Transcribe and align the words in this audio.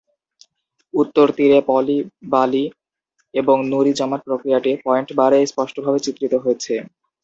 উত্তল 0.93 1.27
তীরে 1.37 1.59
পলি, 1.69 1.97
বালি 2.31 2.65
এবং 3.33 3.57
নুড়ি 3.71 3.91
জমার 3.99 4.21
প্রক্রিয়াটি 4.27 4.71
পয়েন্ট 4.85 5.09
বার-এ 5.19 5.39
স্পষ্টভাবে 5.51 5.99
চিত্রিত 6.05 6.33
হয়েছে। 6.43 6.73